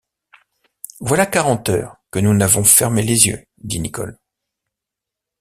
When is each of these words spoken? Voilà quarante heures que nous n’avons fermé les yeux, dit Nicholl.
Voilà 0.99 1.27
quarante 1.27 1.69
heures 1.69 1.97
que 2.09 2.17
nous 2.17 2.33
n’avons 2.33 2.63
fermé 2.63 3.03
les 3.03 3.27
yeux, 3.27 3.45
dit 3.59 3.79
Nicholl. 3.79 4.17